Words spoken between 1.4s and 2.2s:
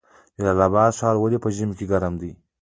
په ژمي کې ګرم